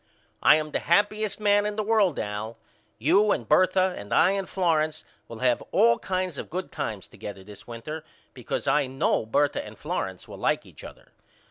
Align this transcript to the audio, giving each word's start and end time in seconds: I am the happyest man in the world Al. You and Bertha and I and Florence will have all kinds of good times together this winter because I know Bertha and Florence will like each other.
I 0.41 0.55
am 0.55 0.71
the 0.71 0.79
happyest 0.79 1.39
man 1.39 1.63
in 1.63 1.75
the 1.75 1.83
world 1.83 2.17
Al. 2.17 2.57
You 2.97 3.31
and 3.31 3.47
Bertha 3.47 3.93
and 3.95 4.11
I 4.11 4.31
and 4.31 4.49
Florence 4.49 5.05
will 5.27 5.41
have 5.41 5.61
all 5.71 5.99
kinds 5.99 6.39
of 6.39 6.49
good 6.49 6.71
times 6.71 7.07
together 7.07 7.43
this 7.43 7.67
winter 7.67 8.03
because 8.33 8.67
I 8.67 8.87
know 8.87 9.27
Bertha 9.27 9.63
and 9.63 9.77
Florence 9.77 10.27
will 10.27 10.39
like 10.39 10.65
each 10.65 10.83
other. 10.83 11.11